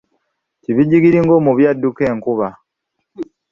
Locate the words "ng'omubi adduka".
1.21-2.01